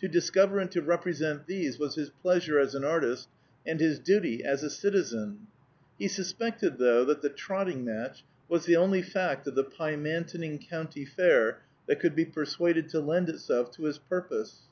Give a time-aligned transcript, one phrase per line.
[0.00, 3.30] To discover and to represent these was his pleasure as an artist,
[3.66, 5.46] and his duty as a citizen.
[5.98, 11.06] He suspected, though, that the trotting match was the only fact of the Pymantoning County
[11.06, 14.64] Fair that could be persuaded to lend itself to his purpose.